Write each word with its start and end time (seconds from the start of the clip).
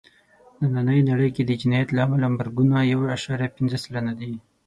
نننۍ 0.61 0.99
نړۍ 1.09 1.29
کې 1.35 1.43
د 1.45 1.51
جنایت 1.61 1.89
له 1.93 2.01
امله 2.05 2.27
مرګونه 2.39 2.77
یو 2.91 2.99
عشاریه 3.15 3.53
پینځه 3.55 3.77
سلنه 3.83 4.13
دي. 4.19 4.31